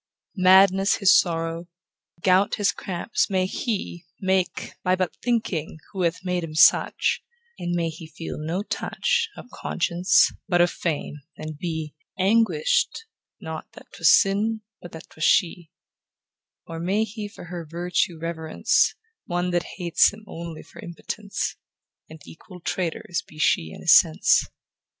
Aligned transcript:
Madness 0.37 0.95
his 0.95 1.15
sorrow, 1.15 1.67
gout 2.23 2.55
his 2.55 2.71
cramps, 2.71 3.29
may 3.29 3.45
he 3.45 4.05
Make, 4.19 4.73
by 4.83 4.95
but 4.95 5.15
thinking 5.17 5.77
who 5.93 6.01
hath 6.01 6.25
made 6.25 6.43
him 6.43 6.55
such; 6.55 7.23
And 7.59 7.75
may 7.75 7.89
he 7.89 8.07
feel 8.07 8.39
no 8.39 8.63
touch 8.63 9.29
Of 9.37 9.51
conscience, 9.51 10.31
but 10.47 10.59
of 10.59 10.71
fame, 10.71 11.17
and 11.37 11.55
be 11.55 11.93
Anguish'd, 12.17 13.03
not 13.39 13.71
that 13.73 13.91
'twas 13.93 14.11
sin, 14.19 14.61
but 14.81 14.91
that 14.93 15.07
'twas 15.11 15.23
she; 15.23 15.69
Or 16.65 16.79
may 16.79 17.03
he 17.03 17.27
for 17.27 17.43
her 17.43 17.63
virtue 17.63 18.17
reverence 18.17 18.95
One 19.27 19.51
that 19.51 19.75
hates 19.77 20.11
him 20.11 20.23
only 20.25 20.63
for 20.63 20.79
impotence, 20.81 21.57
And 22.09 22.19
equal 22.25 22.59
traitors 22.59 23.21
be 23.27 23.37
she 23.37 23.69
and 23.71 23.83
his 23.83 23.95
sense. 23.99 24.47